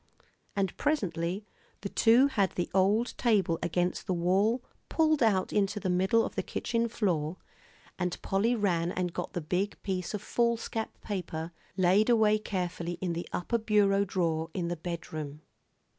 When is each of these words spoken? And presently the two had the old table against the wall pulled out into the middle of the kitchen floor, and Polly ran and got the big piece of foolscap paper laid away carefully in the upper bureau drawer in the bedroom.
And 0.55 0.75
presently 0.77 1.45
the 1.81 1.89
two 1.89 2.25
had 2.29 2.53
the 2.55 2.71
old 2.73 3.13
table 3.19 3.59
against 3.61 4.07
the 4.07 4.15
wall 4.15 4.63
pulled 4.89 5.21
out 5.21 5.53
into 5.53 5.79
the 5.79 5.91
middle 5.91 6.25
of 6.25 6.33
the 6.33 6.41
kitchen 6.41 6.87
floor, 6.87 7.37
and 7.99 8.19
Polly 8.23 8.55
ran 8.55 8.91
and 8.91 9.13
got 9.13 9.33
the 9.33 9.41
big 9.41 9.77
piece 9.83 10.15
of 10.15 10.23
foolscap 10.23 10.99
paper 11.01 11.51
laid 11.77 12.09
away 12.09 12.39
carefully 12.39 12.93
in 12.93 13.13
the 13.13 13.29
upper 13.31 13.59
bureau 13.59 14.03
drawer 14.03 14.49
in 14.55 14.69
the 14.69 14.75
bedroom. 14.75 15.41